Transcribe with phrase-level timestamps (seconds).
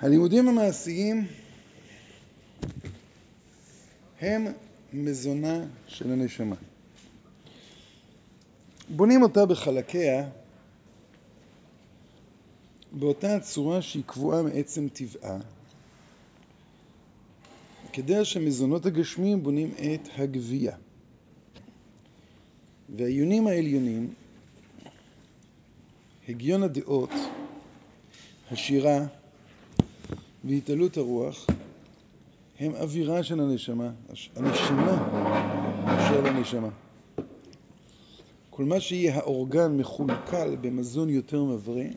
[0.00, 1.26] הלימודים המעשיים
[4.20, 4.46] הם
[4.92, 6.56] מזונה של הנשמה.
[8.88, 10.28] בונים אותה בחלקיה
[12.92, 15.38] באותה צורה שהיא קבועה מעצם טבעה,
[17.92, 20.76] כדרך שמזונות הגשמים בונים את הגבייה.
[22.96, 24.14] והעיונים העליונים,
[26.28, 27.10] הגיון הדעות,
[28.50, 29.06] השירה
[30.48, 31.46] והתעלות הרוח,
[32.58, 33.90] הם אווירה של הנשמה,
[34.36, 34.96] הנשימה
[36.08, 36.68] של הנשמה.
[38.50, 41.90] כל מה שיהיה האורגן מחולקל במזון יותר מבריא,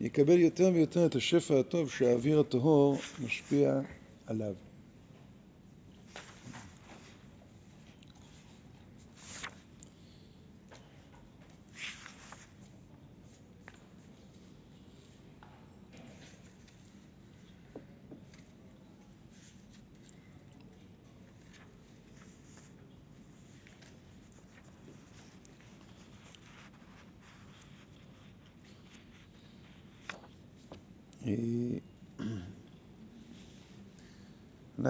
[0.00, 3.80] יקבל יותר ויותר את השפע הטוב שהאוויר הטהור משפיע
[4.26, 4.54] עליו.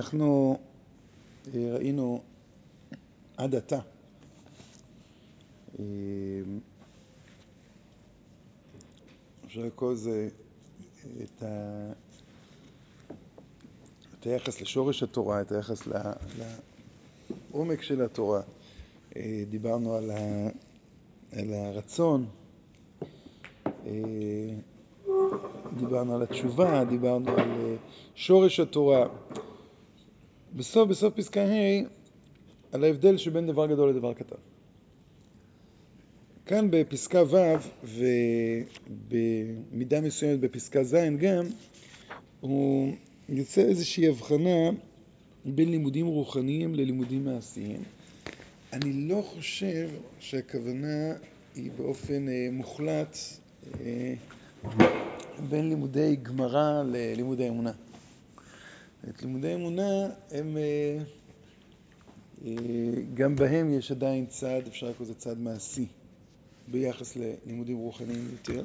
[0.09, 0.59] אנחנו
[1.55, 2.23] אה, ראינו
[3.37, 3.79] עד עתה
[5.79, 5.85] אה,
[9.47, 10.29] אפשר לקרוא לזה
[11.23, 11.93] את, ה...
[14.21, 15.83] את היחס לשורש התורה, את היחס
[17.53, 18.41] לעומק של התורה.
[19.17, 20.49] אה, דיברנו על, ה...
[21.33, 22.27] על הרצון,
[25.79, 27.77] דיברנו על התשובה, דיברנו על
[28.15, 29.07] שורש התורה.
[30.59, 31.83] בסוף, בסוף פסקה ה'
[32.73, 34.37] על ההבדל שבין דבר גדול לדבר קטן.
[36.47, 37.37] כאן בפסקה ו'
[39.11, 41.47] ובמידה מסוימת בפסקה ז' גם,
[42.41, 42.93] הוא
[43.29, 44.71] יוצא איזושהי הבחנה
[45.45, 47.83] בין לימודים רוחניים ללימודים מעשיים.
[48.73, 51.13] אני לא חושב שהכוונה
[51.55, 53.19] היא באופן אה, מוחלט
[53.81, 54.15] אה,
[55.49, 57.73] בין לימודי גמרא ללימודי אמונה.
[59.09, 60.99] את לימודי אמונה, הם, אה,
[62.45, 62.53] אה,
[63.15, 65.87] גם בהם יש עדיין צד, אפשר לקרוא לזה צד מעשי,
[66.69, 68.63] ביחס ללימודים רוחניים יותר.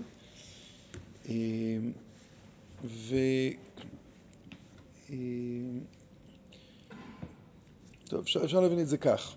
[1.29, 1.77] אה,
[2.85, 3.16] ו...
[8.05, 9.35] טוב, אפשר, אפשר להבין את זה כך.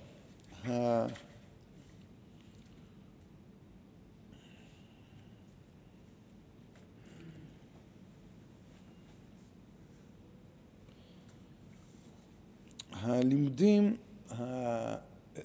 [13.07, 13.97] הלימודים,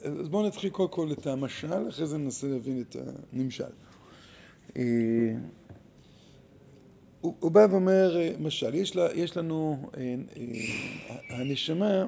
[0.03, 2.95] אז בואו נתחיל קודם כל את המשל, אחרי זה ננסה להבין את
[3.33, 3.63] הנמשל.
[4.77, 5.35] אה,
[7.21, 12.05] הוא בא ואומר, משל, יש, לה, יש לנו, אה, אה, הנשמה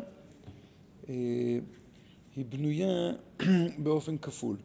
[1.08, 3.12] היא בנויה
[3.84, 4.58] באופן כפול.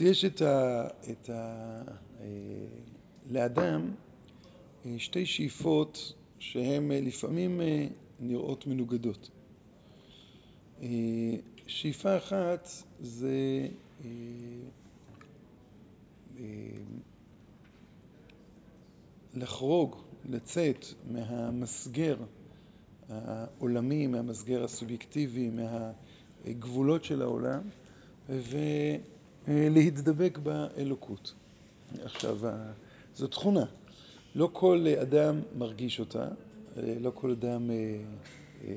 [0.00, 0.86] יש את ה...
[1.10, 1.82] את ה
[3.30, 3.90] לאדם
[4.98, 7.60] שתי שאיפות שהן לפעמים
[8.22, 9.30] נראות מנוגדות.
[10.82, 10.88] אה,
[11.66, 12.68] שאיפה אחת
[13.00, 13.68] זה
[14.04, 14.10] אה,
[16.38, 16.44] אה,
[19.34, 22.16] לחרוג, לצאת מהמסגר
[23.08, 27.60] העולמי, מהמסגר הסובייקטיבי, מהגבולות של העולם,
[29.48, 31.34] ולהתדבק באלוקות.
[32.02, 32.38] עכשיו,
[33.14, 33.64] זו תכונה.
[34.34, 36.28] לא כל אדם מרגיש אותה,
[36.76, 37.76] לא כל אדם אה,
[38.64, 38.70] אה,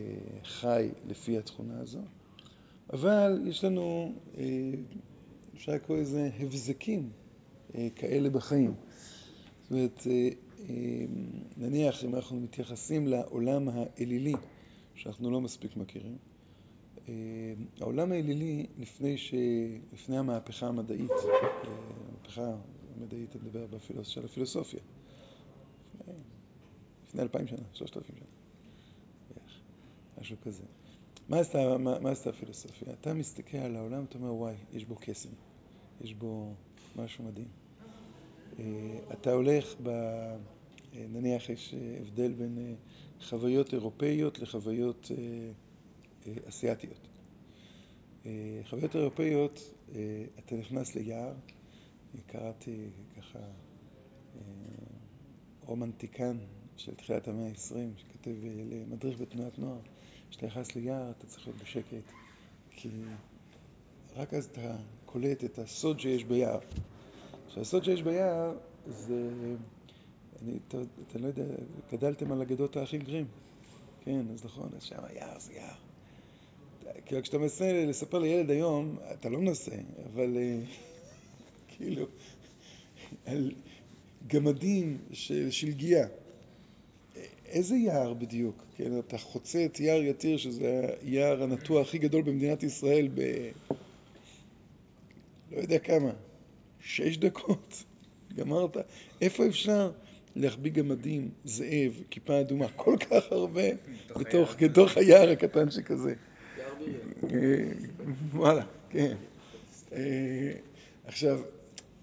[0.43, 1.99] חי לפי התכונה הזו,
[2.93, 4.43] אבל יש לנו, אה,
[5.55, 7.09] אפשר לקרוא לזה הבזקים
[7.95, 8.73] כאלה בחיים.
[9.61, 10.07] זאת אומרת,
[11.57, 14.33] נניח אם אנחנו מתייחסים לעולם האלילי,
[14.95, 16.17] שאנחנו לא מספיק מכירים,
[17.79, 19.33] העולם האלילי, לפני, ש...
[19.93, 21.11] לפני המהפכה המדעית,
[21.63, 22.55] המהפכה
[22.97, 24.79] המדעית, אני מדבר של הפילוסופיה,
[27.15, 28.27] לפני אלפיים שנה, שלושת אלפים שנה,
[29.29, 29.59] בערך,
[30.17, 30.63] משהו כזה.
[31.29, 32.93] מה עשתה, מה, מה עשתה הפילוסופיה?
[32.93, 35.29] אתה מסתכל על העולם, אתה אומר, וואי, יש בו קסם,
[36.01, 36.53] יש בו
[36.95, 37.47] משהו מדהים.
[38.59, 38.63] אה,
[39.13, 39.87] אתה הולך ב...
[39.87, 40.35] אה,
[41.09, 42.75] נניח יש אה, הבדל בין
[43.21, 45.11] חוויות אירופאיות לחוויות
[46.49, 47.07] אסיאתיות.
[48.69, 49.73] חוויות אירופאיות,
[50.39, 51.33] אתה נכנס ליער,
[52.27, 53.39] קראתי ככה
[55.61, 56.37] רומנטיקן
[56.77, 58.31] של תחילת המאה ה-20, שכתב
[58.71, 59.79] למדריך בתנועת נוער,
[60.29, 62.11] כשאתה נכנס ליער אתה צריך להיות בשקט,
[62.71, 62.89] כי
[64.15, 64.75] רק אז אתה
[65.05, 66.59] קולט את הסוד שיש ביער.
[67.47, 68.53] שהסוד שיש ביער
[68.87, 69.29] זה
[70.41, 70.77] אני, אתה,
[71.07, 71.43] אתה לא יודע,
[71.91, 73.25] גדלתם על אגדות האחים גרים.
[74.03, 75.75] כן, אז נכון, אז שם יער זה יער.
[77.05, 79.75] כאילו, כשאתה מנסה לספר לילד היום, אתה לא מנסה,
[80.05, 80.59] אבל אה,
[81.77, 82.05] כאילו,
[83.25, 83.51] על
[84.27, 86.07] גמדים של שלגיה.
[87.49, 88.63] איזה יער בדיוק?
[88.77, 93.49] כן, אתה חוצה את יער יתיר, שזה היער הנטוע הכי גדול במדינת ישראל ב...
[95.51, 96.11] לא יודע כמה,
[96.79, 97.83] שש דקות,
[98.37, 98.77] גמרת.
[99.21, 99.91] איפה אפשר
[100.35, 103.61] להחביא גמדים, זאב, כיפה אדומה, כל כך הרבה
[104.59, 106.13] בתוך היער הקטן שכזה.
[107.23, 107.71] אה,
[108.33, 109.15] וואלה, כן.
[109.93, 110.51] אה,
[111.05, 111.39] עכשיו,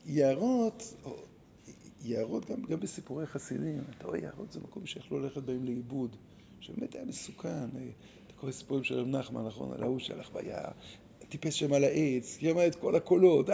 [0.06, 0.94] יערות,
[2.04, 6.16] יערות גם, גם בסיפורי חסידים, אתה רואה, יערות זה מקום שיכלו ללכת בהם לאיבוד,
[6.60, 7.49] שבאמת היה מסוכן.
[7.49, 7.88] אה,
[8.26, 9.72] אתה קורא סיפורים של רב נחמן, נכון?
[9.72, 10.70] על ההוא שהלך ביער,
[11.28, 13.46] טיפס שם על העץ, שמע את כל הקולות.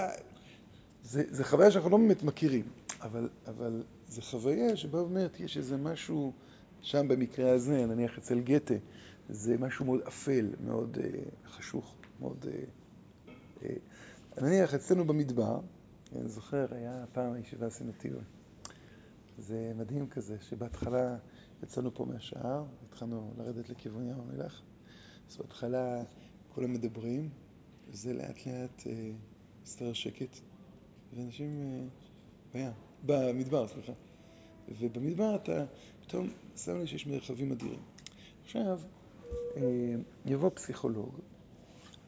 [1.02, 2.64] זה, זה חוויה שאנחנו לא באמת מכירים,
[3.02, 6.32] אבל, אבל זה חוויה שבאה ואומרת, יש איזה משהו
[6.82, 8.74] שם במקרה הזה, נניח אצל גתה,
[9.28, 12.46] זה משהו מאוד אפל, מאוד uh, חשוך, מאוד...
[12.46, 15.60] Uh, uh, נניח אצלנו במדבר,
[16.16, 17.66] אני זוכר, היה פעם הישיבה
[17.98, 18.22] טיול.
[19.38, 21.16] זה מדהים כזה, שבהתחלה
[21.62, 24.62] יצאנו פה מהשער, התחלנו לרדת לכיוון ים המלח,
[25.30, 26.02] אז בהתחלה
[26.48, 27.28] כולם מדברים,
[27.90, 28.82] וזה לאט לאט
[29.62, 30.38] מסתר שקט,
[31.12, 31.60] ואנשים
[32.52, 32.72] בים,
[33.06, 33.92] במדבר, סליחה.
[34.68, 35.64] ובמדבר אתה
[36.00, 37.80] פתאום שם לי שיש מרחבים אדירים.
[38.44, 38.80] עכשיו,
[40.26, 41.20] יבוא פסיכולוג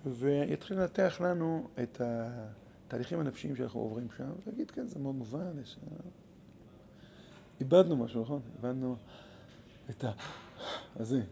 [0.06, 5.78] ויתחיל לנתח לנו את התהליכים הנפשיים שאנחנו עוברים שם, ויגיד, כן, זה מאוד מובן, יש...
[7.60, 8.40] איבדנו משהו, נכון?
[8.56, 8.96] איבדנו
[9.90, 10.10] את ה...
[10.96, 11.22] הזה,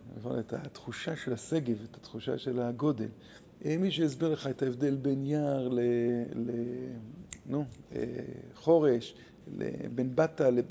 [0.41, 3.09] את התחושה של השגב, את התחושה של הגודל.
[3.65, 5.81] מי שיסביר לך את ההבדל בין יער ל...
[6.35, 6.51] ל...
[7.47, 7.65] נו,
[8.55, 9.15] חורש,
[9.95, 10.65] בין בטה לב...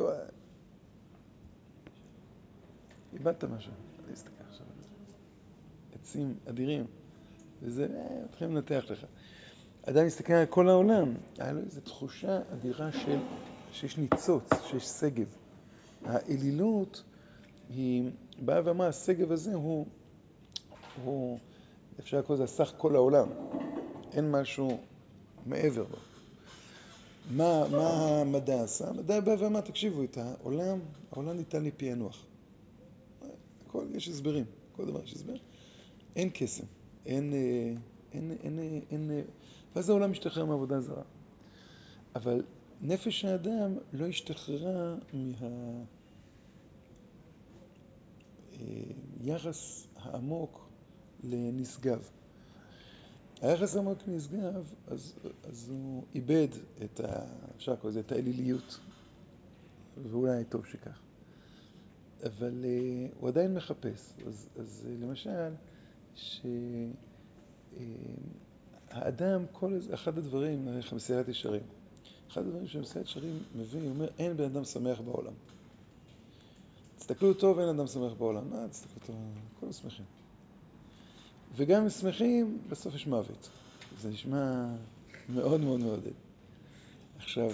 [3.13, 3.71] איבדת משהו.
[4.05, 4.87] אני אסתכל עכשיו על זה.
[6.01, 6.85] עצים אדירים.
[7.63, 7.87] וזה,
[8.25, 9.05] מתחילים לנתח לך.
[9.83, 13.19] אדם מסתכל על כל העולם, היה לו איזו תחושה אדירה של,
[13.71, 15.27] שיש ניצוץ, שיש שגב.
[16.07, 17.03] האלילות
[17.69, 18.09] היא
[18.39, 19.85] באה ואמרה, השגב הזה הוא,
[21.03, 21.39] הוא,
[21.99, 23.27] אפשר לקרוא לזה סך כל העולם.
[24.13, 24.79] אין משהו
[25.45, 25.97] מעבר לו.
[27.31, 27.89] מה, מה
[28.21, 28.89] המדע עשה?
[28.89, 30.79] המדע בא ואמר, תקשיבו, את העולם,
[31.11, 32.25] העולם ניתן לפענוח.
[33.65, 34.45] הכל, יש הסברים,
[34.75, 35.35] כל דבר יש הסבר.
[36.15, 36.63] אין קסם,
[37.05, 37.33] אין,
[38.13, 39.11] אין, אין, אין, אין,
[39.75, 41.03] ואז העולם משתחרר מעבודה זרה.
[42.15, 42.43] אבל
[42.81, 44.95] נפש האדם לא השתחררה
[49.19, 50.69] מהיחס העמוק
[51.23, 52.09] לנשגב.
[53.41, 56.47] היחס העמוק לנשגב, אז, אז הוא איבד
[56.83, 57.21] את, ה,
[57.55, 58.79] אפשר לקרוא לזה, את האליליות,
[60.03, 60.99] ואולי טוב שכך.
[62.25, 62.65] אבל uh,
[63.19, 64.13] הוא עדיין מחפש.
[64.27, 65.51] אז, אז uh, למשל,
[68.89, 71.61] שהאדם, uh, כל אחד הדברים, נניח מסילת ישרים,
[72.31, 75.33] אחד הדברים שמסילת ישרים מביא, הוא אומר, אין בן אדם שמח בעולם.
[76.97, 78.49] תסתכלו טוב, אין אדם שמח בעולם.
[78.49, 79.15] מה, תסתכלו טוב,
[79.59, 80.05] כולם שמחים.
[81.55, 83.49] וגם אם שמחים, בסוף יש מוות.
[84.01, 84.65] זה נשמע
[85.29, 86.11] מאוד מאוד מעודד.
[87.17, 87.51] עכשיו,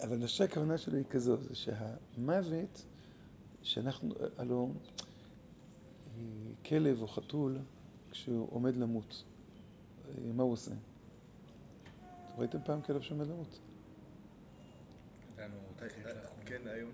[0.00, 2.84] אבל אני חושב שהכוונה שלו היא כזו, זה שהמוות,
[3.62, 4.68] שאנחנו, הלוא
[6.66, 7.58] כלב או חתול,
[8.10, 9.24] כשהוא עומד למות,
[10.34, 10.70] מה הוא עושה?
[12.38, 13.58] ראיתם פעם כלב שעומד למות?
[16.46, 16.90] כן, היום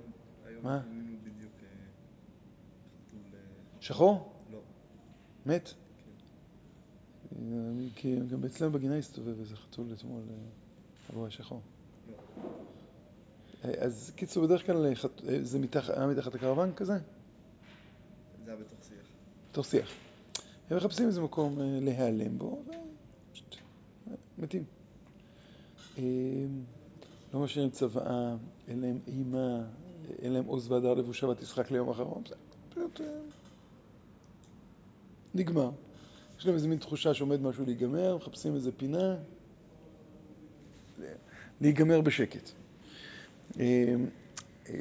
[0.62, 0.82] מה?
[0.88, 1.52] גילינו בדיוק
[3.10, 3.36] חתול...
[3.80, 4.32] שחור?
[4.50, 4.60] לא.
[5.46, 5.70] מת?
[7.94, 10.22] כי גם אצלנו בגינה הסתובב איזה חתול אתמול,
[11.12, 11.60] הוא שחור.
[13.62, 14.94] אז קיצור, בדרך כלל
[15.42, 16.98] זה היה מתחת הקרוון כזה?
[18.44, 19.06] זה היה בתוך שיח.
[19.50, 19.90] בתוך שיח.
[20.70, 22.62] הם מחפשים איזה מקום להיעלם בו,
[23.30, 23.56] ופשוט
[24.38, 24.64] מתים.
[27.34, 28.36] לא משאירים צוואה,
[28.68, 29.64] אין להם אימה,
[30.18, 32.22] אין להם עוז והדר לבושה ותשחק ליום אחרון,
[32.70, 33.00] פשוט
[35.34, 35.70] נגמר.
[36.38, 39.16] יש להם איזה מין תחושה שעומד משהו להיגמר, מחפשים איזה פינה,
[41.60, 42.50] להיגמר בשקט.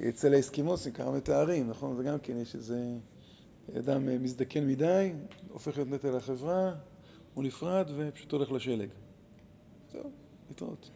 [0.09, 1.97] אצל האסקימוסים כמה מתארים, נכון?
[1.97, 2.93] זה גם כן, יש איזה
[3.77, 5.13] אדם מזדקן מדי,
[5.51, 6.75] הופך להיות נטל לחברה,
[7.33, 8.89] הוא נפרד ופשוט הולך לשלג.
[9.91, 10.11] זהו,
[10.49, 10.89] להתראות.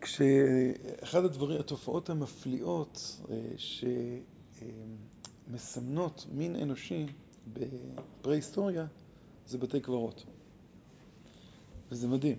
[0.00, 3.20] כשאחד הדברים, התופעות המפליאות
[5.48, 7.06] שמסמנות מין אנושי
[7.52, 8.86] בפרה-היסטוריה
[9.46, 10.24] זה בתי קברות.
[11.90, 12.36] וזה מדהים.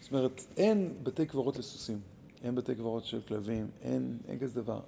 [0.00, 2.00] זאת אומרת, אין בתי קברות לסוסים,
[2.42, 4.80] אין בתי קברות של כלבים, אין, אין כזה דבר.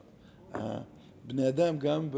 [1.27, 2.09] בני אדם גם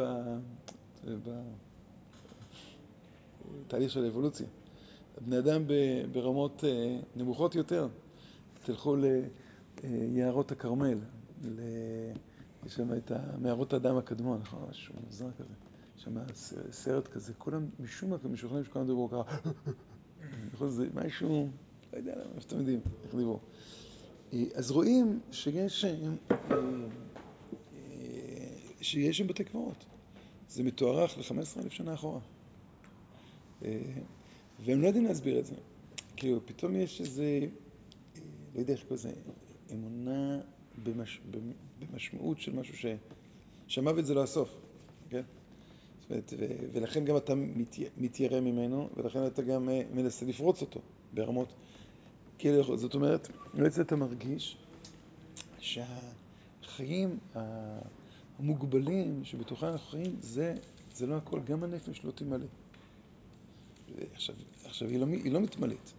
[3.67, 4.47] בתהליך של האבולוציה,
[5.21, 5.65] בני אדם
[6.13, 7.89] ברמות אה, נמוכות יותר,
[8.65, 8.97] תלכו
[9.85, 10.99] ליערות הכרמל,
[12.67, 14.67] יש שם את מערות האדם הקדמון, נכון?
[14.71, 15.55] משהו מוזר כזה.
[15.97, 16.17] יש שם
[16.71, 19.37] סרט כזה, כולם משום מה משוכנעים שכולם דיברו ככה,
[20.53, 20.71] נכון?
[20.71, 21.49] זה משהו,
[21.93, 23.39] לא יודע למה, אתם יודעים איך דיברו.
[24.33, 25.97] אה, אז רואים שיש, אה,
[28.81, 29.85] שיש שם בתי קברות.
[30.49, 32.21] זה מתוארך ל-15 אלף שנה אחורה.
[34.65, 35.55] והם לא יודעים להסביר את זה.
[36.17, 37.41] כאילו, פתאום יש איזה,
[38.55, 39.13] לא יודע איך קוראים לזה,
[39.73, 40.41] אמונה
[40.85, 41.21] במש...
[41.81, 42.87] במשמעות של משהו ש...
[43.67, 44.49] שהמוות זה לא הסוף,
[45.11, 45.23] כן?
[46.11, 46.47] אומרת, ו...
[46.73, 47.77] ולכן גם אתה מת...
[47.97, 50.81] מתיירא ממנו, ולכן אתה גם אה, מנסה לפרוץ אותו
[51.15, 51.55] ברמות
[52.39, 54.57] כאילו, זאת אומרת, בעצם אתה מרגיש
[55.59, 57.19] שהחיים
[58.39, 60.55] המוגבלים שבתוכם אנחנו חיים, זה,
[60.95, 62.47] זה לא הכל, גם הנפש לא תמלא.
[64.13, 65.91] עכשיו, עכשיו היא, לא, היא לא מתמלאת.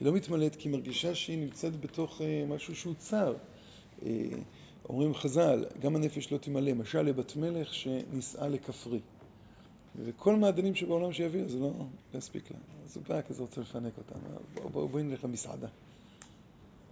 [0.00, 3.34] היא לא מתמלאת כי היא מרגישה שהיא נמצאת בתוך אה, משהו שהוא צר.
[4.02, 4.28] אה,
[4.88, 9.00] אומרים חז"ל, גם הנפש לא תמלא, משל לבת מלך שנישאה לכפרי.
[9.96, 11.72] וכל מעדנים שבעולם שיביאו, זה לא
[12.14, 12.56] יספיק לה.
[12.84, 14.14] אז הוא בא כזה רוצה לפנק אותה.
[14.54, 15.68] בואו בוא, בוא נלך למסעדה.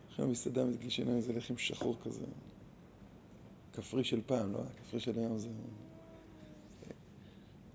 [0.07, 2.25] הולכים למסעדה, מגיש עיניים, איזה לחם שחור כזה.
[3.73, 4.59] כפרי של פעם, לא?
[4.83, 5.49] כפרי של היום זה...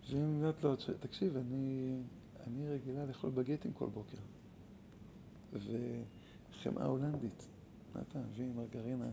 [0.09, 1.93] והיא אומרת לו, תקשיב, אני,
[2.47, 4.17] אני רגילה לאכול בגטים כל בוקר.
[5.53, 7.47] וחמאה הולנדית.
[7.95, 8.45] מה אתה מביא?
[8.55, 9.09] מרגרינה.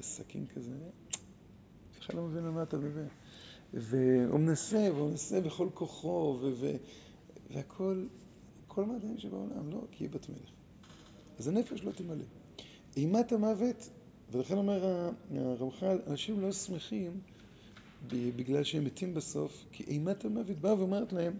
[0.00, 0.76] סכין כזה.
[1.98, 3.08] בכלל לא מבין על מה אתה מבין.
[3.74, 6.40] והוא מנסה, והוא מנסה בכל כוחו,
[7.50, 8.06] והכל,
[8.66, 10.50] כל מדעים שבעולם, לא, כי היא בת מלך.
[11.38, 12.24] אז הנפש לא תמלא.
[12.96, 13.90] אימת המוות,
[14.30, 17.20] ולכן אומר הרמח"ל, אנשים לא שמחים
[18.08, 21.32] בגלל שהם מתים בסוף, כי אימת המוות באה ואומרת להם,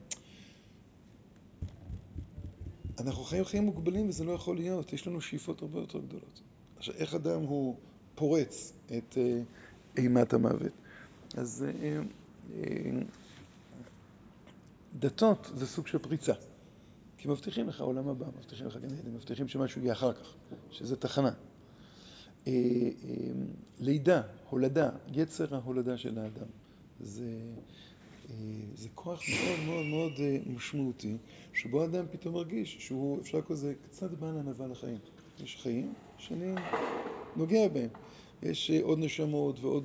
[3.01, 6.41] אנחנו חיים חיים מוגבלים וזה לא יכול להיות, יש לנו שאיפות הרבה יותר גדולות.
[6.77, 7.77] עכשיו, איך אדם הוא
[8.15, 9.41] פורץ את אה,
[9.97, 10.73] אימת המוות?
[11.37, 12.01] אז אה,
[12.55, 12.91] אה,
[14.99, 16.33] דתות זה סוג של פריצה.
[17.19, 20.35] כי מבטיחים לך עולם הבא, מבטיחים לך גן עדן, מבטיחים שמשהו יהיה אחר כך,
[20.71, 21.31] שזה תחנה.
[23.79, 26.47] לידה, הולדה, יצר ההולדה של האדם.
[27.01, 27.25] זה,
[28.75, 30.13] זה כוח מאוד מאוד מאוד
[30.47, 31.17] משמעותי,
[31.53, 34.99] שבו האדם פתאום מרגיש שהוא, אפשר לקרוא לזה, קצת בעל ענווה לחיים.
[35.45, 36.55] יש חיים שאני
[37.37, 37.89] נוגע בהם.
[38.43, 39.85] יש עוד נשמות ועוד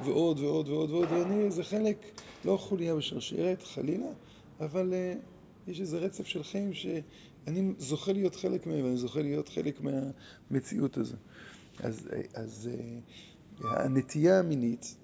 [0.00, 4.10] ועוד ועוד ועוד ועוד, ואני, זה חלק, לא חוליה בשרשרת, חלילה,
[4.60, 4.92] אבל
[5.66, 10.96] יש איזה רצף של חיים שאני זוכה להיות חלק מהם, ואני זוכה להיות חלק מהמציאות
[10.96, 11.16] הזו.
[11.78, 12.70] אז, אז
[13.60, 14.96] הנטייה המינית,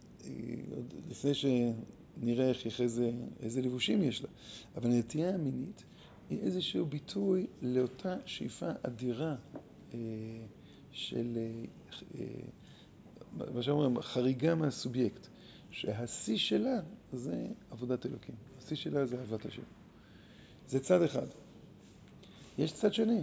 [0.77, 4.29] עוד לפני שנראה איך, איך איזה, איזה לבושים יש לה,
[4.77, 5.85] אבל הנטייה המינית
[6.31, 9.37] היא איזשהו ביטוי לאותה שאיפה אדירה
[10.91, 11.39] של
[13.33, 15.29] מה שאומרים, חריגה מהסובייקט,
[15.71, 16.81] שהשיא שלה
[17.13, 19.63] זה עבודת אלוקים, השיא שלה זה אהבת השם.
[20.69, 21.27] זה צד אחד.
[22.59, 23.23] יש צד שני.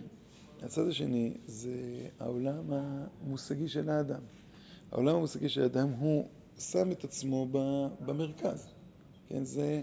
[0.63, 4.21] הצד השני זה העולם המושגי של האדם.
[4.91, 6.27] העולם המושגי של האדם הוא
[6.59, 7.47] שם את עצמו
[8.05, 8.67] במרכז.
[9.27, 9.81] כן, זה...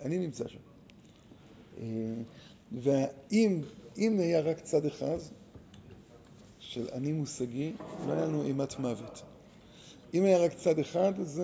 [0.00, 0.58] אני נמצא שם.
[2.72, 3.60] ואם
[4.00, 5.18] היה רק צד אחד
[6.58, 7.72] של אני מושגי,
[8.06, 9.22] לא היה לנו אימת מוות.
[10.14, 11.42] אם היה רק צד אחד, אז,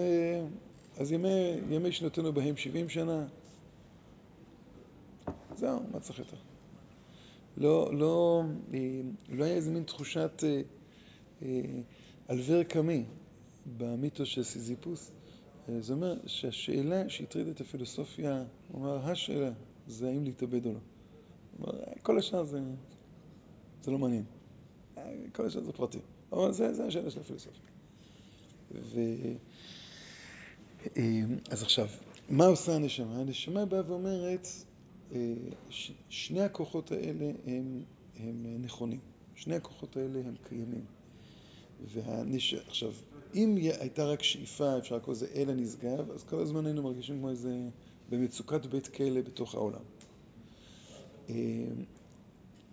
[0.98, 3.26] אז ימי, ימי שנותינו בהם 70 שנה.
[5.64, 6.36] זהו, מה צריך יותר?
[7.56, 8.42] לא, לא,
[9.28, 10.44] לא היה איזה מין תחושת
[12.30, 13.04] אלבר קאמי
[13.76, 15.10] במיתוס של סיזיפוס.
[15.78, 19.50] זה אומר שהשאלה שהטרידה את הפילוסופיה, הוא אומר, השאלה
[19.86, 20.78] זה האם להתאבד או לא.
[21.58, 22.60] אומר, כל השאר זה,
[23.82, 24.24] זה לא מעניין.
[25.32, 25.98] כל השאר זה פרטי.
[26.32, 27.60] אבל זה, זה השאלה של הפילוסופיה.
[28.72, 29.00] ו...
[31.50, 31.88] אז עכשיו,
[32.28, 33.20] מה עושה הנשמה?
[33.20, 34.48] הנשמה באה ואומרת,
[36.08, 37.82] שני הכוחות האלה הם,
[38.16, 39.00] הם נכונים.
[39.34, 40.84] שני הכוחות האלה הם קיימים.
[41.84, 42.54] והנש...
[42.54, 42.92] עכשיו,
[43.34, 47.30] אם הייתה רק שאיפה, אפשר לקרוא לזה אל הנשגב, אז כל הזמן היינו מרגישים כמו
[47.30, 47.58] איזה,
[48.10, 49.82] במצוקת בית כלא בתוך העולם.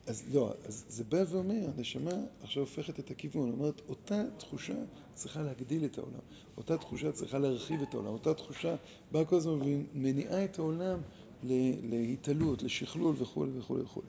[0.08, 4.74] אז לא, אז זה בא ואומר, הנשמה עכשיו הופכת את הכיוון, אומרת, אותה תחושה
[5.14, 6.20] צריכה להגדיל את העולם,
[6.58, 8.76] אותה תחושה צריכה להרחיב את העולם, אותה תחושה
[9.12, 11.00] באה כל הזמן ומניעה את העולם
[11.44, 14.02] להתעלות, לשכלול וכו' וכו' וכו'.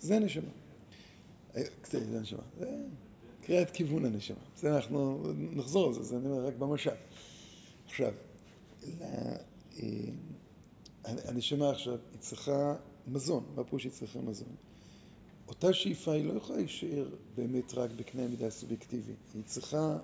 [0.00, 0.50] זה הנשמה.
[1.56, 2.42] אה, זה הנשמה.
[2.58, 2.66] זה
[3.42, 4.36] קריאת כיוון הנשמה.
[4.56, 6.90] זה אנחנו נחזור על זה, זה אני אומר רק במשל.
[7.86, 8.12] עכשיו,
[9.00, 9.36] אה,
[11.04, 12.74] הנשמה עכשיו, היא צריכה
[13.06, 13.44] מזון.
[13.54, 14.54] מה פירוש שהיא צריכה מזון?
[15.48, 19.12] אותה שאיפה היא לא יכולה להישאר באמת רק בקנה המידה הסובייקטיבי.
[19.34, 19.98] היא צריכה,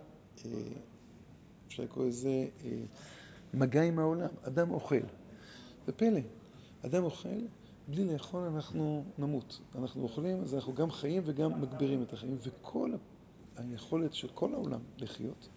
[0.44, 0.50] אה,
[1.68, 2.46] אפשר לקרוא לזה,
[3.54, 4.28] מגע עם העולם.
[4.42, 5.00] אדם אוכל.
[5.86, 6.20] זה פלא.
[6.84, 7.28] אדם אוכל,
[7.88, 9.60] בלי לאכול אנחנו נמות.
[9.74, 12.36] אנחנו אוכלים, אז אנחנו גם חיים וגם מגבירים את החיים.
[12.42, 12.92] וכל
[13.56, 15.48] היכולת של כל העולם לחיות,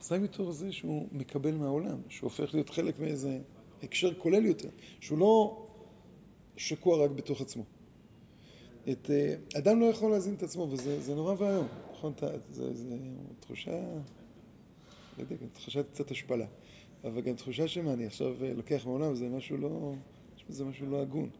[0.00, 3.38] זה רק מתוך זה שהוא מקבל מהעולם, שהוא הופך להיות חלק מאיזה
[3.82, 4.68] הקשר כולל יותר,
[5.00, 5.66] שהוא לא
[6.56, 7.64] שקוע רק בתוך עצמו.
[8.92, 12.12] את, אה, אדם לא יכול להזין את עצמו, וזה נורא ואיום, נכון?
[12.50, 12.72] זה
[13.40, 13.80] תחושה,
[15.18, 16.46] לא יודע, תחושת קצת השפלה.
[17.06, 19.94] אבל גם תחושה שמה, אני עכשיו אה, לוקח מהעולם, זה משהו לא,
[20.48, 21.30] זה משהו לא הגון.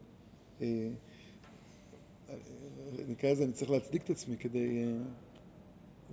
[0.61, 0.89] אה,
[3.07, 4.85] נקרא לזה, אני צריך להצדיק את עצמי כדי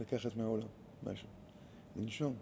[0.00, 0.66] לקחת מהעולם
[1.02, 1.28] משהו.
[1.96, 2.34] לנשום.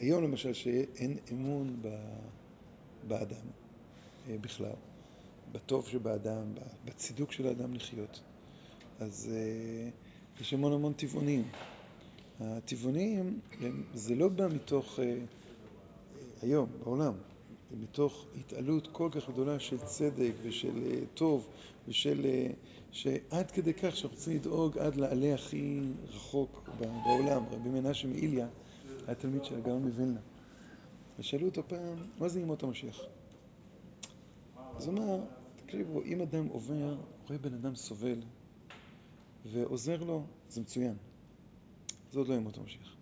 [0.00, 1.82] היום למשל שאין אמון
[3.08, 3.46] באדם
[4.28, 4.72] בכלל,
[5.52, 6.54] בטוב שבאדם,
[6.84, 8.20] בצידוק של האדם לחיות,
[9.00, 9.30] אז
[10.40, 11.44] יש המון המון טבעונים.
[12.40, 13.40] הטבעונים,
[13.94, 14.98] זה לא בא מתוך,
[16.42, 17.14] היום, בעולם,
[17.80, 21.46] מתוך התעלות כל כך גדולה של צדק ושל טוב
[21.88, 22.26] ושל...
[22.92, 27.42] שעד כדי כך שאנחנו רוצים לדאוג עד לעלה הכי רחוק בעולם.
[27.50, 28.46] רבי מנשה מאיליה
[29.06, 30.20] היה תלמיד של הגאון מווילנה.
[31.18, 33.00] ושאלו אותו פעם, מה זה ימות המשיח?
[34.76, 35.20] אז הוא אמר,
[35.56, 36.96] תקשיבו, אם אדם עובר,
[37.28, 38.18] רואה בן אדם סובל
[39.52, 40.94] ועוזר לו, זה מצוין.
[42.12, 42.96] זה עוד לא ימות המשיח.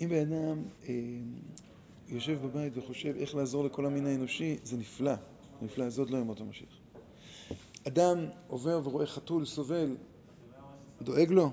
[0.00, 0.94] אם בן אדם אה,
[2.08, 5.14] יושב בבית וחושב איך לעזור לכל המין האנושי, זה נפלא.
[5.62, 6.78] נפלא, זה עוד לא ימות המשיח.
[7.88, 8.18] אדם
[8.48, 9.96] עובר ורואה חתול סובל,
[11.02, 11.52] דואג לו?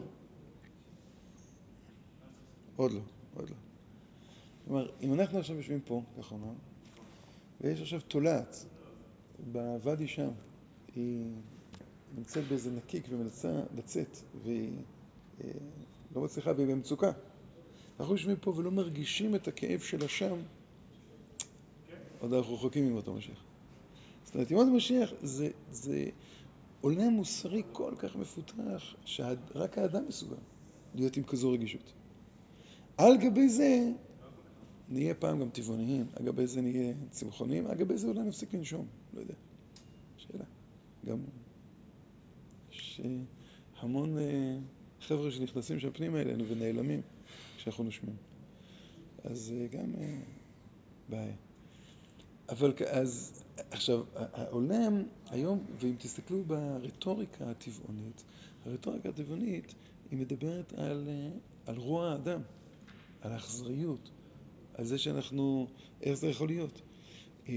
[2.75, 3.01] עוד לא,
[3.33, 3.55] עוד לא.
[4.65, 6.53] כלומר, אם אנחנו עכשיו יושבים פה, ככה אומר,
[7.61, 8.65] ויש עכשיו תולעת
[9.51, 10.29] בוואדי שם,
[10.95, 11.25] היא
[12.17, 14.71] נמצאת באיזה נקיק ומנסה לצאת, והיא
[15.43, 15.49] אה,
[16.17, 17.11] לא מצליחה והיא במצוקה.
[17.99, 20.35] אנחנו יושבים פה ולא מרגישים את הכאב שלה שם,
[22.19, 23.43] עוד אנחנו רחוקים ממות המשיח.
[24.23, 26.05] זאת אומרת, ימות המשיח זה, זה
[26.81, 30.35] עולם מוסרי כל כך מפותח, שרק האדם מסוגל
[30.95, 31.93] להיות עם כזו רגישות.
[32.97, 33.91] על גבי זה
[34.89, 38.87] נהיה פעם גם טבעוניים, על גבי זה נהיה צמחוניים, על גבי זה אולי נפסיק לנשום,
[39.13, 39.33] לא יודע.
[40.17, 40.43] שאלה.
[41.05, 41.17] גם
[42.71, 43.01] יש
[43.79, 44.57] המון אה,
[45.07, 47.01] חבר'ה שנכנסים שם פנימה אלינו ונעלמים
[47.57, 48.15] כשאנחנו נושמים.
[49.23, 50.19] אז אה, גם אה,
[51.09, 51.35] בעיה.
[52.49, 58.23] אבל אז עכשיו, העולם היום, ואם תסתכלו ברטוריקה הטבעונית,
[58.65, 59.75] הרטוריקה הטבעונית
[60.11, 61.09] היא מדברת על,
[61.65, 62.41] על רוע האדם,
[63.21, 64.09] על האכזריות,
[64.73, 65.67] על זה שאנחנו,
[66.01, 66.81] איך זה יכול להיות.
[67.49, 67.53] אה,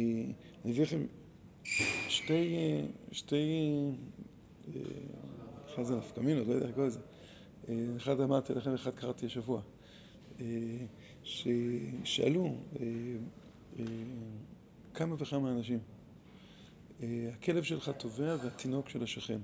[0.65, 1.07] אני אביא לכם
[2.09, 2.57] שתי,
[3.13, 3.71] שתי,
[4.69, 4.81] אה,
[5.75, 7.01] אחד זה נפקא מינות, לא יודע איך לקרוא לזה.
[7.71, 9.63] אה, אחד אמרתי לכם, אחד קראתי השבוע,
[11.23, 12.57] ששאלו
[14.95, 15.79] כמה וכמה אנשים,
[17.03, 19.41] הכלב שלך טובע והתינוק של השכן,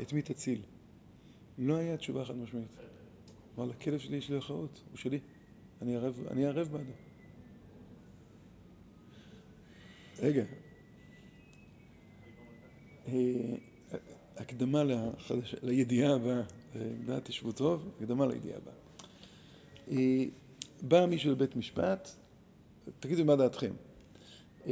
[0.00, 0.62] את מי תציל?
[1.58, 2.68] לא היה תשובה חד משמעית.
[3.58, 5.20] אמר, לכלב שלי יש לי אחריות, הוא שלי.
[5.82, 6.92] אני ערב, בעדו.
[10.18, 10.44] רגע,
[14.36, 14.82] הקדמה.
[15.62, 16.42] לידיעה הבאה,
[17.06, 18.74] דעת תשבו טוב, הקדמה לידיעה הבאה.
[20.82, 22.10] בא מישהו לבית משפט,
[23.00, 23.72] תגידו מה דעתכם.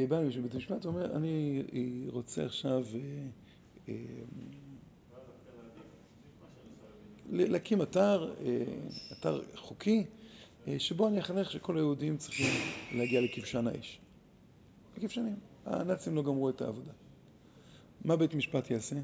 [0.09, 1.63] בא מישהו לבית משפט, הוא אומר, אני
[2.11, 2.85] רוצה עכשיו
[7.31, 8.35] להקים אתר,
[9.13, 10.05] אתר חוקי,
[10.79, 12.47] שבו אני אחנך שכל היהודים צריכים
[12.93, 14.01] להגיע לכבשן האש.
[14.97, 15.37] לכבשנים.
[15.67, 16.93] הנאצים לא גמרו את העבודה.
[18.05, 18.97] מה בית משפט יעשה?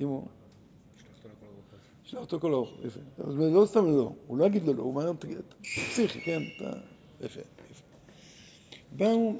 [0.00, 0.26] אם הוא...
[2.10, 3.00] שלח אותו כל האוכל, יפה.
[3.28, 6.70] לא סתם לא, הוא לא יגיד לו לא, הוא אומר, תגיד, פסיכי, כן, אתה...
[7.20, 7.84] יפה, יפה.
[8.96, 9.36] באו,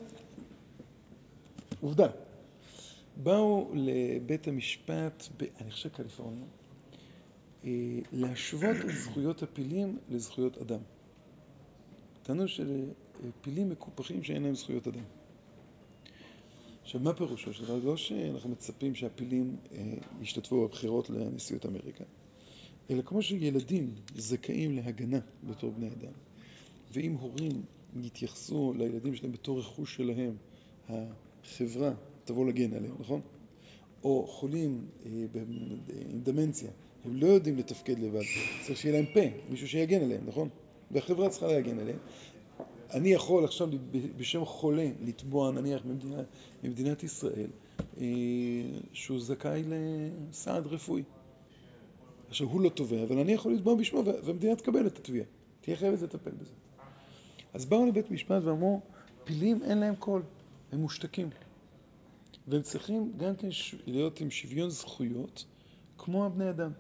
[1.81, 2.09] עובדה,
[3.17, 5.29] באו לבית המשפט,
[5.61, 6.45] אני חושב קליפורניה,
[7.65, 7.71] אה,
[8.13, 10.81] להשוות את זכויות הפילים לזכויות אדם.
[12.23, 15.05] טענו שפילים מקופחים שאין להם זכויות אדם.
[16.83, 17.79] עכשיו, מה פירושו של דבר?
[17.85, 22.05] לא שאנחנו מצפים שהפילים אה, ישתתפו בבחירות לנשיאות אמריקה,
[22.91, 26.13] אלא כמו שילדים זכאים להגנה בתור בני אדם,
[26.93, 27.63] ואם הורים
[28.03, 30.37] יתייחסו לילדים שלהם בתור רכוש שלהם,
[31.45, 31.93] חברה
[32.25, 33.21] תבוא להגן עליהם, נכון?
[34.05, 35.11] או חולים אה,
[36.11, 36.71] עם דמנציה,
[37.05, 38.23] הם לא יודעים לתפקד לבד,
[38.67, 40.49] צריך שיהיה להם פה, מישהו שיגן עליהם, נכון?
[40.91, 41.99] והחברה צריכה להגן עליהם.
[42.95, 43.69] אני יכול עכשיו
[44.17, 46.27] בשם חולה לתבוע נניח במדינת,
[46.63, 47.51] במדינת ישראל
[48.01, 48.07] אה,
[48.93, 51.03] שהוא זכאי לסעד רפואי.
[52.31, 55.27] עכשיו הוא לא תובע, אבל אני יכול לתבוע בשמו והמדינה תקבל את התביעה.
[55.61, 56.53] תהיה חייבת לטפל בזה.
[57.55, 58.81] אז באו לבית משפט ואמרו,
[59.25, 60.23] פילים אין להם קול,
[60.73, 61.31] הם מושתקים.
[62.49, 63.49] והם צריכים גם כן
[63.87, 65.45] להיות עם שוויון זכויות
[65.99, 66.71] כמו הבני אדם.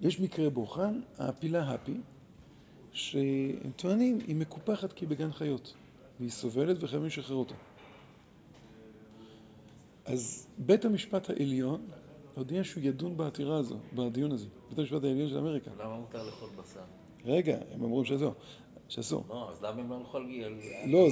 [0.00, 1.96] יש מקרה בוחן, הפילה הפי,
[2.92, 5.74] שהם טוענים, היא מקופחת כי היא בגן חיות,
[6.18, 7.54] והיא סובלת וחייבים לשחרר אותה.
[10.04, 11.86] אז בית המשפט העליון
[12.38, 15.70] הודיע שהוא ידון בעתירה הזו, בדיון הזה, בית המשפט העליון של אמריקה.
[15.80, 16.80] למה מותר לאכול בשר?
[17.24, 18.34] רגע, הם אמרו שאסור.
[18.88, 19.24] שאסור.
[19.28, 20.26] לא, אז למה הם לא הלכו על...
[20.86, 21.08] לא,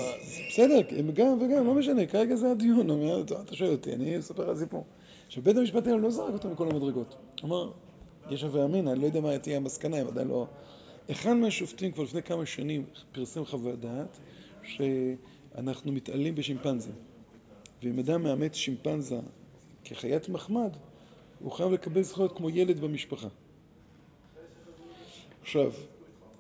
[0.49, 2.91] בסדר, הם גם וגם, לא משנה, כרגע זה הדיון,
[3.23, 4.85] אתה שואל אותי, אני אספר על סיפור.
[5.27, 7.17] עכשיו, בית המשפט העליון לא זרק אותו מכל המדרגות.
[7.45, 7.71] אמר,
[8.31, 10.47] יש הווה אמינא, אני לא יודע מה תהיה המסקנה, הם עדיין לא...
[11.11, 14.19] אחד מהשופטים כבר לפני כמה שנים פרסם חוות דעת
[14.63, 16.95] שאנחנו מתעלים בשימפנזים.
[17.83, 19.21] ואם אדם מאמץ שימפנזה
[19.85, 20.77] כחיית מחמד,
[21.41, 23.29] הוא חייב לקבל זכויות כמו ילד במשפחה.
[25.43, 25.73] עכשיו,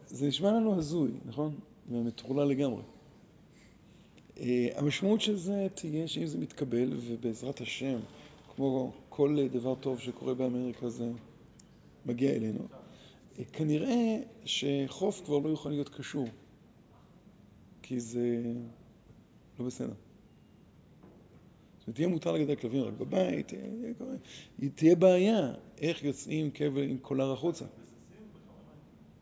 [0.06, 1.54] זה נשמע לנו הזוי, נכון?
[1.90, 2.82] ומטורלל לגמרי.
[4.40, 7.98] אה, המשמעות של זה תהיה שאם זה מתקבל, ובעזרת השם,
[8.54, 11.11] כמו כל דבר טוב שקורה באמריקה, זה
[12.06, 12.68] מגיע אלינו,
[13.38, 16.28] אה, כנראה שחוף כבר לא יוכל להיות קשור,
[17.82, 18.42] כי זה
[19.59, 20.06] לא בסדר.
[21.87, 26.99] זאת אומרת, תהיה מותר לגדל כלבים רק בבית, אה, תהיה בעיה איך יוצאים כבל עם
[26.99, 27.64] קולר החוצה.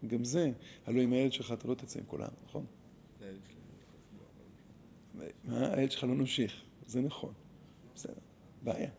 [0.06, 0.52] גם זה,
[0.86, 2.66] הלוא עם הילד שלך אתה לא תצא עם קולר, נכון?
[5.44, 5.74] מה?
[5.74, 7.32] הילד שלך לא נמשיך, זה נכון.
[7.94, 8.12] בסדר,
[8.62, 8.90] בעיה.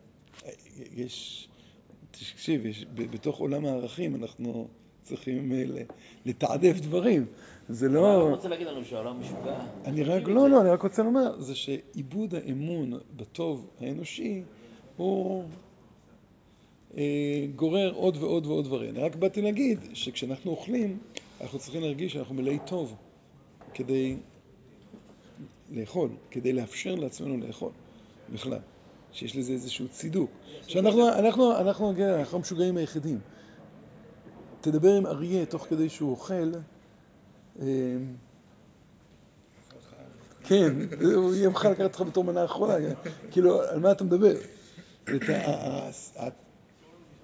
[0.76, 1.48] יש,
[2.10, 2.62] תקשיב,
[2.94, 4.68] בתוך עולם הערכים אנחנו
[5.06, 5.64] צריכים אה,
[6.26, 7.26] לתעדף דברים.
[7.68, 8.26] זה לא...
[8.28, 9.58] אתה רוצה להגיד לנו שהעולם משוגע?
[9.84, 14.42] אני רק, לא, לא, אני רק רוצה לומר, זה שאיבוד האמון בטוב האנושי
[14.96, 15.44] הוא
[16.96, 18.90] אה, גורר עוד ועוד ועוד דברים.
[18.90, 20.98] אני רק באתי להגיד שכשאנחנו אוכלים,
[21.40, 22.94] אנחנו צריכים להרגיש שאנחנו מלאי טוב
[23.74, 24.16] כדי
[25.70, 27.70] לאכול, כדי לאפשר לעצמנו לאכול
[28.32, 28.58] בכלל,
[29.12, 30.30] שיש לזה איזשהו צידוק.
[30.66, 33.18] שאנחנו אנחנו, אנחנו, אנחנו המשוגעים היחידים.
[34.66, 36.52] תדבר עם אריה תוך כדי שהוא אוכל,
[37.60, 37.96] אה,
[40.44, 40.72] כן,
[41.14, 42.74] הוא יהיה מוכן לקחת אותך בתור מנה אחרונה,
[43.30, 44.34] כאילו, על מה אתה מדבר?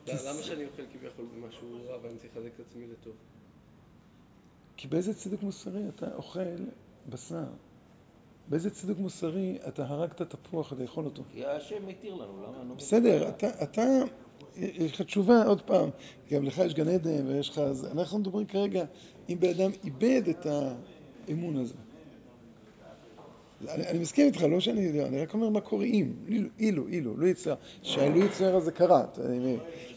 [0.09, 3.15] למה שאני אוכל כביכול במשהו רע ואני צריך לחזק את עצמי לטוב?
[4.77, 6.41] כי באיזה צדק מוסרי אתה אוכל
[7.09, 7.45] בשר?
[8.49, 11.23] באיזה צדק מוסרי אתה הרגת תפוח לאכול אותו?
[11.33, 12.65] כי השם מתיר לנו, למה?
[12.69, 13.49] לא בסדר, אתה,
[14.57, 15.91] יש לך תשובה עוד פעם,
[16.33, 17.61] גם לך יש גן עדן ויש לך...
[17.93, 18.85] אנחנו מדברים כרגע
[19.29, 20.47] אם בן אדם איבד את
[21.29, 21.75] האמון הזה.
[23.69, 26.13] אני, אני מסכים איתך, לא שאני יודע, אני רק אומר מה קורה אם,
[26.59, 29.05] אילו, אילו, לא יצא, שהלא יצא הזה קרה.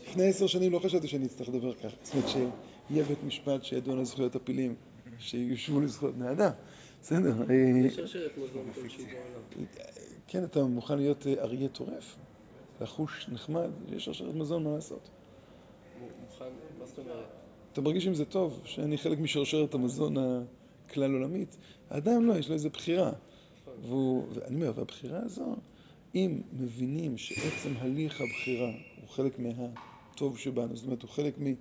[0.07, 1.95] לפני עשר שנים לא חשבתי שאני אצטרך לדבר ככה.
[2.03, 4.75] זאת אומרת שיהיה בית משפט שידון על זכויות הפילים,
[5.19, 6.51] שיושבו לזכויות בני אדם.
[7.01, 7.33] בסדר.
[8.37, 8.69] בעולם.
[10.27, 12.15] כן, אתה מוכן להיות אריה טורף?
[12.81, 13.69] לחוש נחמד?
[13.88, 15.09] יש שרשרת מזון, מה לעשות?
[16.21, 16.45] מוכן,
[16.79, 17.25] מה זאת אומרת?
[17.73, 21.57] אתה מרגיש עם זה טוב, שאני חלק משרשרת המזון הכלל עולמית?
[21.89, 23.11] האדם לא, יש לו איזו בחירה.
[24.33, 25.55] ואני אומר, והבחירה הזו,
[26.15, 31.53] אם מבינים שעצם הליך הבחירה הוא חלק מהטוב שבנו, זאת אומרת, הוא חלק מ...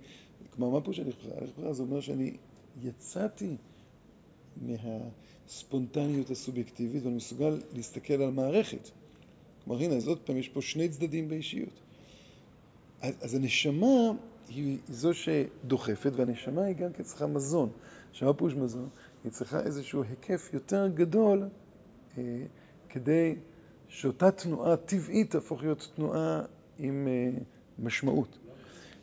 [0.49, 1.37] כלומר, מה פה שאני בחירה?
[1.37, 2.37] הליך בחירה זה אומר שאני
[2.81, 3.57] יצאתי
[4.57, 8.89] מהספונטניות הסובייקטיבית ואני מסוגל להסתכל על מערכת.
[9.65, 11.81] כלומר, הנה, אז עוד פעם, יש פה שני צדדים באישיות.
[13.01, 14.11] אז, אז הנשמה
[14.49, 17.69] היא זו שדוחפת, והנשמה היא גם כן צריכה מזון.
[18.11, 18.89] שמה פירוש מזון?
[19.23, 21.43] היא צריכה איזשהו היקף יותר גדול
[22.17, 22.23] אה,
[22.89, 23.35] כדי
[23.87, 26.41] שאותה תנועה טבעית תהפוך להיות תנועה
[26.79, 27.29] עם אה,
[27.79, 28.37] משמעות.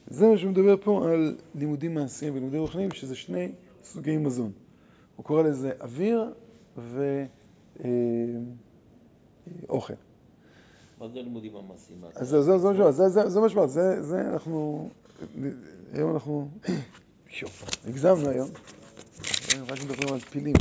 [0.07, 3.53] זה מה שהוא מדבר פה על לימודים מעשיים ולימודים רוחניים, שזה שני
[3.85, 4.53] סוגי מזון.
[5.17, 6.33] הוא קורא לזה אוויר
[9.69, 9.95] ואוכל.
[11.03, 11.99] מה זה לימודים המעשיים?
[12.15, 12.29] אז
[13.27, 14.89] זה מה שאמרת, זה אנחנו,
[15.93, 16.49] היום אנחנו,
[17.85, 18.49] הגזמנו היום,
[19.69, 20.57] רק מדברים על פילים.